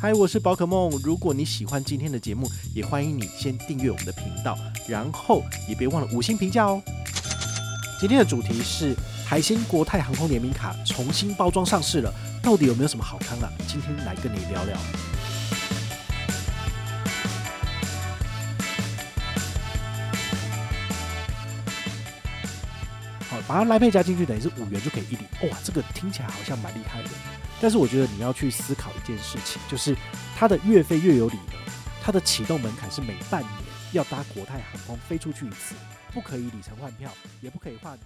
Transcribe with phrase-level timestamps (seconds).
[0.00, 0.88] 嗨，我是宝可梦。
[1.02, 6.80] 如果你喜欢今天的节目，也欢迎你先订阅我们的频道，然后也别忘了五星评价哦。
[7.98, 8.94] 今天的主题是
[9.26, 13.50] 台新国泰航空联名卡重新包装上市了，到底有没有什么好康啊？
[13.66, 14.78] 今天来跟你聊聊。
[23.28, 25.24] 好，把它来配加进去，等于是五元就可以一礼。
[25.50, 27.08] 哇，这个听起来好像蛮厉害的。
[27.60, 29.96] 但是我觉得你要去思考一件事情，就是
[30.36, 31.52] 它的月飞月有理呢，
[32.00, 33.52] 它的启动门槛是每半年
[33.92, 35.74] 要搭国泰航空飞出去一次，
[36.12, 37.98] 不可以里程换票，也不可以换。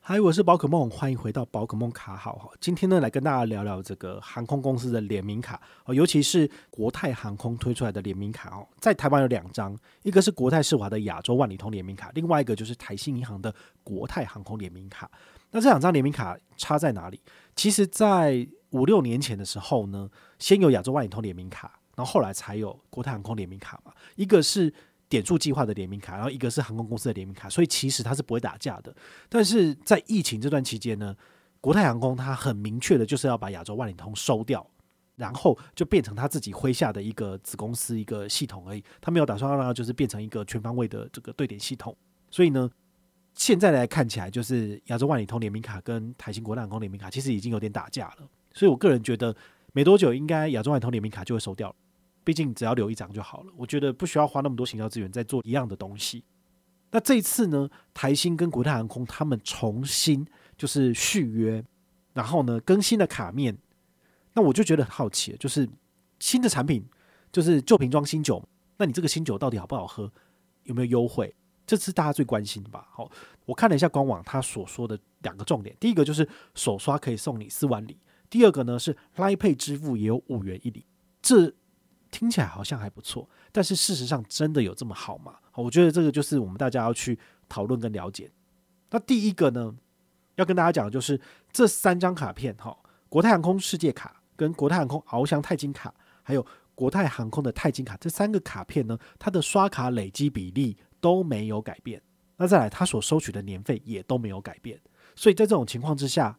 [0.00, 2.48] 嗨，我是宝可梦，欢迎回到宝可梦卡好哈。
[2.60, 15.10] 今天呢，来跟大家聊聊这个航空公司的联名卡哦，尤其是国泰航空推出来的联名卡哦，在台湾有两张，一个是国泰世华的亚洲万里通联名卡，另外一个就是台新银行的国泰航空联名卡。
[15.52, 17.20] 那这两张联名卡差在哪里？
[17.54, 23.92] 其实，在五六年前的时候呢，先有亚洲万里通联名卡，然后后来才有国泰航空联名卡嘛。
[24.16, 24.70] 一个是
[25.08, 28.94] 点数计划的联名卡，然后一个是航空公司的联名卡，所以其实它是不会打架的。
[29.30, 31.16] 但是在疫情这段期间呢，
[31.60, 34.68] 国泰航空它很明确的就是要把亚洲万里通收掉，
[35.14, 38.84] 然后就变成他自己麾下的一个子公司一个系统而已。
[39.00, 41.96] 他没有打算让它就是变成一个全方位的这个对点系统。
[42.30, 42.68] 所以呢。
[43.36, 49.36] 现在来看起来，就是亚洲万里通联名卡跟台新国泰航空联名卡其实已经有点打架了，所以我个人觉得
[49.72, 51.76] 没多久应该亚洲万里通联名卡就会收掉了，
[52.24, 56.24] 毕竟只要留一张就好了，我觉得不需要花那么多行销资源在做一样的东西。
[56.90, 61.62] 那这一次呢，台新跟国泰航空他们重新就是续约，
[62.14, 63.54] 然后呢更新了卡面，
[64.32, 65.68] 那我就觉得很好奇，就是
[66.18, 66.82] 新的产品
[67.30, 68.42] 就是旧瓶装新酒，
[68.78, 70.10] 那你这个新酒到底好不好喝，
[70.62, 71.34] 有没有优惠？
[71.66, 72.86] 这是大家最关心的吧？
[72.92, 73.10] 好，
[73.44, 77.98] 我看了一下官网，他所说的两个重点，第一个就是首刷可以送你四万里，
[78.30, 80.86] 第二个呢是 LINE Pay 支付也有五元一里。
[81.20, 81.52] 这
[82.12, 85.34] 听起来好像还不错，但是事实上真的有这么好吗？
[85.54, 87.18] 我觉得这个就是我们大家要去
[87.48, 88.30] 讨论跟了解。
[88.90, 89.74] 那第一个呢，
[90.36, 91.20] 要跟大家讲的就是
[91.52, 92.78] 这三张卡片，哈，
[93.08, 100.76] 国泰航空世界卡、跟国泰航空翱翔钛金卡，还有国泰航空的钛金卡，这三个卡片呢，它的刷卡累积比例。
[101.00, 102.02] 都没有改变，
[102.36, 104.80] 那再来，他所收取的年费也都没有改变，
[105.14, 106.38] 所以在这种情况之下，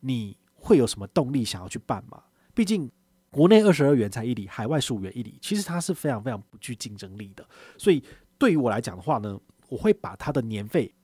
[0.00, 2.22] 你会有什么动力想要去办吗？
[2.54, 2.90] 毕竟
[3.30, 7.46] 国内二十二元才一里，海外十五元一里，其实它是非常非常不具竞争力的。
[7.78, 8.02] 所以
[8.36, 10.94] 对于我来讲的话呢，我会把它的年费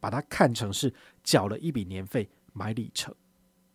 [0.00, 3.14] 把它看成是缴了一笔年费买里程。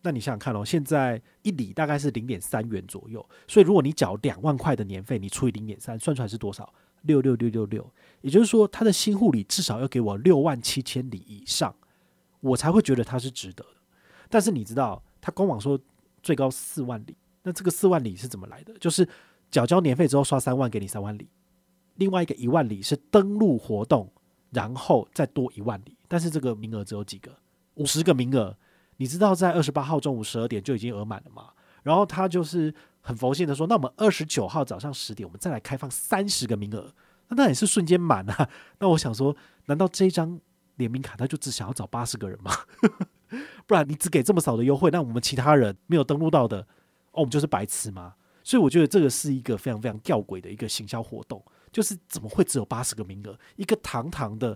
[0.02, 6.74] 那你想想看哦，现在一里大概是零点三元左右，所以如果你缴两万块的年费，你除以零点三，算出来是多少？
[7.04, 11.74] 六六六六六，也就是说，他的新护理至少要给我六万七千里以上，
[12.42, 13.76] 我才会觉得他是值得的。
[14.30, 15.80] 但是你知道，他官网说
[16.22, 18.74] 最高四万里，那这个四万里是怎么来的？
[18.80, 19.08] 就是
[19.50, 21.30] 缴交年费之后刷三万给你三万里，
[21.96, 24.12] 另外一个一万里是登录活动，
[24.52, 25.98] 然后再多一万里。
[26.08, 27.36] 但是这个名额只有几个？
[27.76, 28.58] 五十个名额。
[28.98, 31.52] 你知道在二十八号中午十二点就已经额满了吗？
[31.84, 32.74] 然后他就是。
[33.10, 36.94] 很佛性的说，那我们二十九号早上十点，我们再来开放三十个名额，
[37.30, 38.48] 那那也是瞬间满啊。
[38.78, 40.40] 那我想说，难道这张
[40.76, 42.52] 联名卡他就只想要找八十个人吗？
[43.66, 46.60] 不然你只给这么少的优惠，那我们其他人没有登录到的，
[47.14, 48.14] 哦，我们就是白痴吗？
[48.44, 53.36] 所以我觉得这个是一个非常非常吊诡的一个行销活动，就是怎么会只有八十个名额？
[53.56, 54.56] 一个堂堂的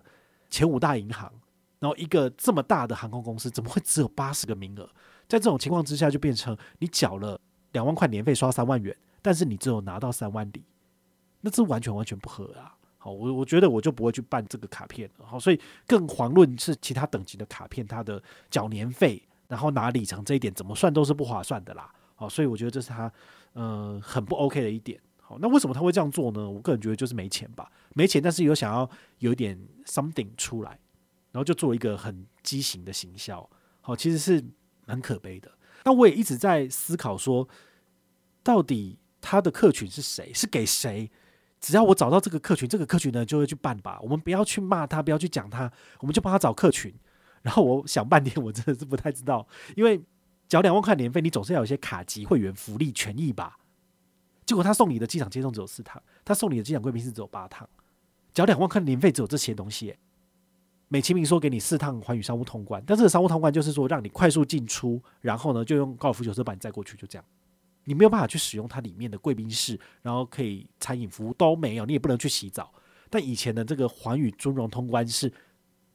[0.52, 1.34] 前五大银行，
[1.80, 4.88] 然后一个这么大的航空公司，怎么会只有八十个名额？
[5.28, 7.42] 在这种情况之下，就变成你缴了。
[7.74, 10.64] 两万块年费刷三万元，但是你只有拿到三万里，
[11.42, 12.76] 那这完全完全不合啊！
[12.98, 15.26] 好，我我觉得我就不会去办这个卡片了。
[15.26, 21.92] 好，所以更遑论是其他等级的卡片，它的缴年费然后拿里程这一点怎么算都是不划算的啦。
[22.16, 23.12] 好，所以我觉得这是他
[23.56, 24.98] 嗯、呃、很不 OK 的一点。
[25.20, 26.50] 好，那为什么他会这样做呢？
[26.50, 30.80] 我个人觉得就是没钱吧，没钱，但是有想要有一点 something 出来，
[31.32, 33.50] 然后就做一个很畸形的行销。
[33.82, 34.42] 好，其实是
[34.86, 35.52] 蛮可悲的。
[35.86, 37.48] 那我也一直在思考说，
[38.42, 40.32] 到底他的客群是谁？
[40.34, 41.10] 是给谁？
[41.60, 43.98] 只要我找到这个客群，这个客群呢就会去办吧。
[44.02, 46.94] 我们不要去骂他，不要去讲他，我们就帮他找客群。
[47.42, 50.02] 然后我想半天，我真的是不太知道，因为
[50.48, 53.58] 缴两万块年费，你总是要有一些卡级会员福利权益吧？
[54.46, 57.68] 结果他送你的机场接送只有四趟，他送你的机场贵宾室只有八趟，
[58.34, 59.96] 缴两万块年费只有这些东西。
[60.94, 67.26] 美其名说给你四趟寰宇商务通关，但这个商务通关就是说让你快速进出，然后呢就用高尔夫球车把你载过去，就这样，
[67.84, 72.72] 你没有办法去使用它里面的贵宾室，然后可以餐饮服务都没有，你也不能去洗澡。
[73.10, 75.34] 但以前的这个寰宇尊荣通关是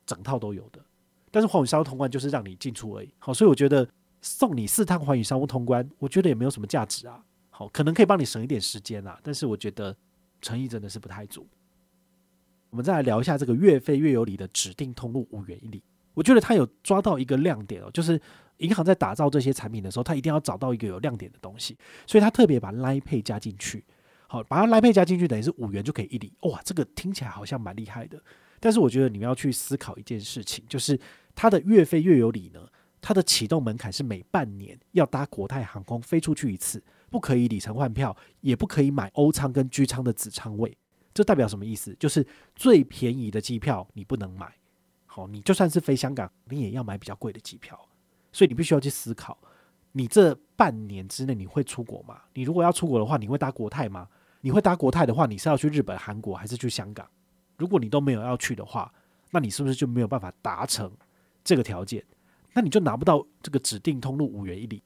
[0.04, 0.84] 整套都有的，
[1.30, 3.14] 但是寰宇商务通关就是让你进出而已。
[3.20, 3.88] 好，所以我觉得
[4.20, 7.24] 送你四趟寰宇商务通关，我觉得也没有什么价值啊。
[7.50, 9.96] 好，可能可以帮你省一点时间啦，但是我觉得
[10.40, 11.46] 诚意真的是不太足。
[12.70, 15.82] 我们再来聊一下这个月费月有理的指定通路五元一里，
[16.14, 18.20] 我觉得他有抓到一个亮点哦，就是
[18.58, 21.76] 银行在打造这些产品的时候，他一定要找到一个有亮点的东西，
[22.06, 23.84] 所以他特别把 Line Pay 加进去。
[24.26, 26.32] 好，把它 Line Pay 加进去，等于是五元就可以一里。
[26.42, 28.22] 哇，这个听起来好像蛮厉害的。
[28.60, 30.98] 但是我觉得你们要去思考一件事情，就是
[31.34, 32.60] 它的月费月有理呢，
[33.00, 40.76] 它的启动门槛是每半年要搭国泰航空飞出去一次，不可以里程换票，也不可以买欧舱跟居舱的子舱位。
[41.12, 41.94] 这代表什么意思？
[41.98, 44.52] 就是最便宜的机票你不能买。
[45.06, 47.78] 好，你就算是飞香港，你也要买比较贵的机票。
[48.32, 49.36] 所以你必须要去思考，
[49.92, 52.20] 你这半年之内你会出国吗？
[52.34, 54.06] 你如果要出国的话，你会搭国泰吗？
[54.42, 57.08] 你会搭国泰的话，你是要去日本、韩国还是去香港？
[57.56, 58.92] 如果你都没有要去的话，
[59.30, 60.92] 那你是不是就没有办法达成
[61.42, 62.04] 这个条件？
[62.52, 64.82] 那你就拿不到这个指定通路五元一里，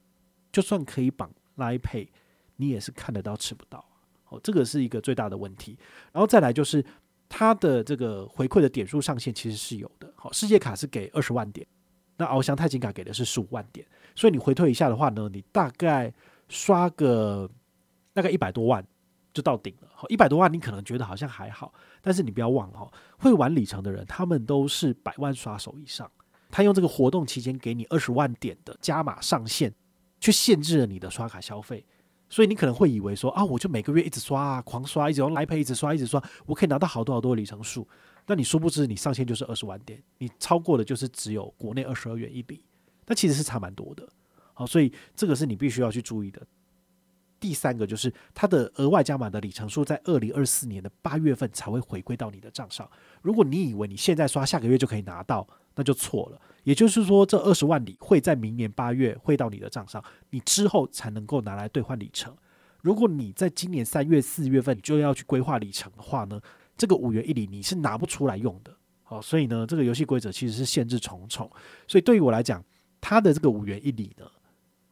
[0.50, 2.08] 就算可以绑 l i Pay，
[2.56, 3.84] 你也是看得到吃不到。
[4.32, 5.78] 哦，这个是一个最大的问题。
[6.12, 6.84] 然后再来就是
[7.28, 10.12] 它的这个回馈的点数上限其实是有的。
[10.16, 11.66] 好，世界卡是给二十万点，
[12.16, 16.12] 那翱翔钛金卡给的是十五万点，所以你回退一下的话呢，你大概
[16.48, 17.48] 刷个
[18.12, 18.84] 大概一百多万。
[19.34, 26.06] 就到顶了，好，一百多万，你可能觉得好像还好，但是你不要忘了，会玩里程的人，他们都是百万刷手以上，
[26.50, 29.72] 他用这个活动期间给你二十万点的加码上限，
[30.20, 31.82] 去限制了你的刷卡消费，
[32.32, 37.86] 所以你可能会以为说啊，我就每个月一直刷啊，狂刷，一直用 iPad 一直刷，一直刷，我可以拿到好多好多的里程数，
[38.26, 42.64] 那你殊不知你上限就是二十万点，你超过的就是只有国内二十二元一里，
[43.04, 44.08] 那其实是差蛮多的，
[44.54, 46.40] 好，所以这个是你必须要去注意的。
[47.42, 52.88] 第三个就是它的额外加码的里程数，在二零二四年的八月份才会回归到你的账上。
[53.20, 55.44] 如果你以为你现在刷，下个月就可以拿到，
[55.74, 56.40] 那就错了。
[56.62, 60.00] 也就是说，这二十万里会在明年八月汇到你的账上，
[60.30, 62.32] 你之后才能够拿来兑换里程。
[62.80, 66.40] 如果你在今年三月、四月份就要去规划里程的话呢，
[66.76, 68.72] 这个五元一里你是拿不出来用的。
[69.02, 71.50] 好，所以呢，这个游戏规则其实是限制重重。
[71.88, 72.64] 所以对于我来讲，
[73.00, 74.24] 它的这个五元一里呢，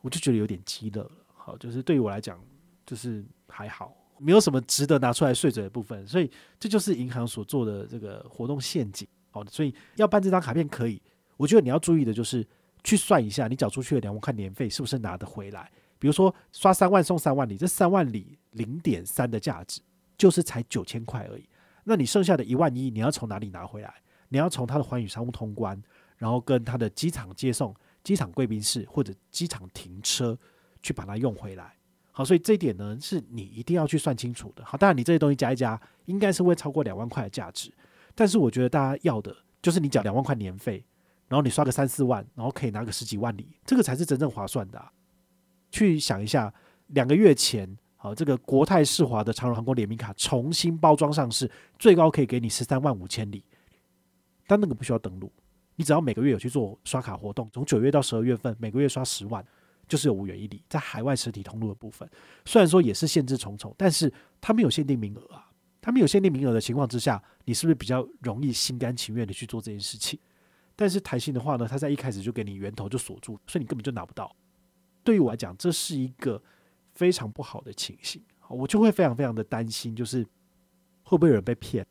[0.01, 1.11] 我就觉得有点鸡肋了。
[1.43, 2.39] 好，就是对于我来讲，
[2.85, 9.09] 就是还好，没有什么值得拿出来碎嘴的部分，所以这就是银行所做的这个活动陷阱。
[9.31, 11.01] 好，所以要办这张卡片可以，
[11.37, 12.47] 我觉得你要注意的就是
[12.85, 15.71] 去算一下，你缴出去的两万块年费是不是拿得回来？
[15.99, 19.81] 比如说刷三万送三万里，这三万里零点三的价值
[20.19, 21.49] 就是才九千块而已。
[21.85, 23.95] 那你剩下的一万一，你要从哪里拿回来？
[24.29, 25.81] 你要从他的寰宇商务通关，
[26.17, 30.39] 然后跟他的机场接送、机场贵宾室或者机场停车。
[30.83, 31.75] 去把它用回来，
[32.13, 34.65] 好，所以这一点呢是你一定要去算清楚的。
[34.65, 37.73] 好，当然你这些东西加一加，应该是会超过两万块的价值。
[38.15, 40.85] 但是我觉得大家要的就是你缴两万块年费，
[41.29, 44.83] 然后你刷个三四万，然后可以拿个十几万里，这个才是真正划算的。
[45.71, 46.53] 去想一下，
[46.89, 53.45] 两个月前，好，这个国泰世华的长荣航空联名卡重新包装上市，最高可以给你十三万五千里，
[54.47, 55.31] 但那个不需要登录，
[55.77, 59.45] 你只要每个月有去做刷卡活动，从九月到十二月份，每个月刷十万。
[59.91, 62.09] 就是有五元一里，在海外实体通路的部分，
[62.47, 64.11] 虽然说也是限制重重，但是
[64.41, 65.49] 它没有限定名额啊。
[65.83, 70.21] 它没有限定名额的情况之下，你是不是比较容易心甘情愿的去做这件事情？
[70.77, 74.31] 但是台新的话呢，它在一开始就给你源头就锁住，所以你根本就拿不到。
[75.03, 76.43] 对于我来讲，这是一个
[76.95, 80.23] 非常不好的情形，我就会非常非常的担心，就是
[81.03, 81.87] 会不会有人被骗？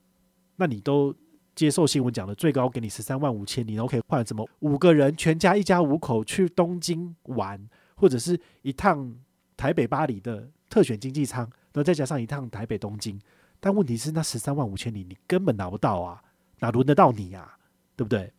[0.58, 1.12] 那你都
[1.56, 7.68] 接受新闻讲的最高给你十三万五千里，然后可以换什么五个人全家一家五口去东京玩？
[8.00, 9.14] 或者是一趟
[9.58, 13.20] 台北巴黎的特选经济舱，然后再加上一趟台北东京，
[13.60, 16.24] 但问题是那十三万五千里你根本拿不到啊，
[16.60, 17.58] 哪轮得到你啊，
[17.98, 18.32] 对不对？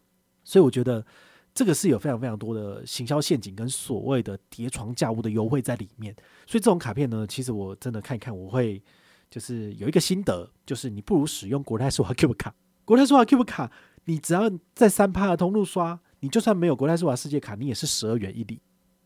[0.42, 1.04] 所以我觉得
[1.52, 6.14] 这个是有非常非常多的行销陷阱跟所谓的叠床架屋的优惠在里面。
[6.46, 8.82] 所以这种卡片呢，其实我真的看一看，我会
[9.28, 12.54] 就是有一个心得，就是你不如使用国泰世华 Cube 卡。
[12.86, 13.70] 国泰世华 Cube 卡，
[14.06, 18.60] 你只要在三趴的通路刷，你就算没有国泰世华世界卡，你也是十二元一礼。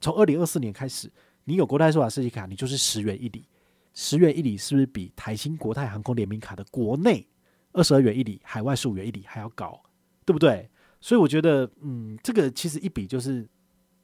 [0.04, 1.10] 从二零二四年开始，
[1.44, 3.48] 你有国泰世华设计卡，你就是十元一里。
[3.94, 7.26] 十元一里是不是比台新国泰航空联名卡的国内
[7.72, 9.82] 二十二元一里、海外十五元一里还要高？
[10.26, 10.68] 对不对？
[11.00, 13.48] 所以我觉得，嗯，这个其实一比就是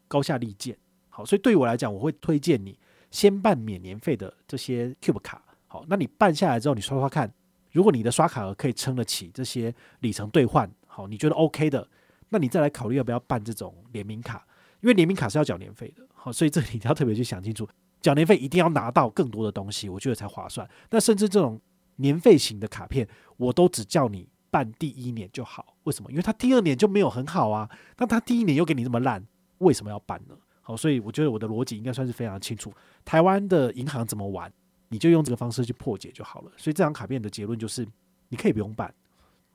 [0.09, 0.75] 高下立见。
[1.11, 2.79] 好，所以对于我来讲，我会推荐你
[3.11, 5.45] 先办免年费的这些 Cube 卡。
[5.67, 7.31] 好，那你办下来之后，你刷刷看，
[7.73, 11.87] 如果你的刷卡额可以撑得起这些里程兑换，好，你觉得 OK 的，
[12.31, 14.47] 那你再来考虑要不要办这种联名卡。
[14.81, 17.69] 因为联名卡是要缴年费的，好，所以这里你要特别去想清楚，
[18.01, 20.69] 缴年费一定要拿到更多的东西，我觉得才划算。
[20.91, 21.61] 那甚至这种
[21.97, 23.07] 年费型的卡片，
[23.37, 25.77] 我都只叫你办第一年就好。
[25.85, 26.11] 为什么？
[26.11, 27.69] 因为他第二年就没有很好啊。
[27.99, 29.25] 那他第一年又给你这么烂，
[29.59, 30.35] 为什么要办呢？
[30.63, 32.73] 好，所以我觉得我的逻辑应该算是非常清楚。
[33.05, 34.53] 台湾的银行怎么玩，
[34.89, 36.53] 你就用这个方式去破解就好了。
[36.57, 37.87] 所以这张卡片的结论就是，
[38.29, 38.95] 你可以不用办，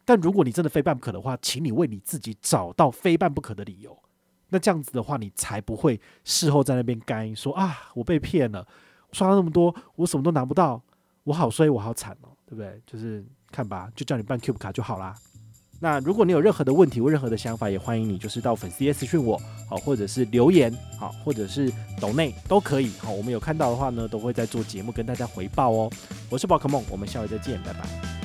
[0.04, 3.98] 但如果你真的非办不可的话，请你为你自己找到非办不可的理由。
[4.50, 8.66] 那这样子的话，你才不会事后在那边干说啊，我被骗了，
[9.12, 10.82] 刷了那么多，我什么都拿不到，
[11.24, 12.82] 我好衰，我好惨哦，对不对？
[12.86, 15.16] 就是看吧，就叫你办 Cube 卡就好啦。
[15.80, 19.38] 那如果你有任何的问题或任何的想法，也欢迎你就是到粉丝页私讯我，
[19.70, 25.92] 好，或者是留言，好，或者是抖内都可以，好，我们有看到的话呢，都会在做节目跟大家回报哦。
[26.30, 28.25] 我是宝可梦，我们下回再见，拜拜。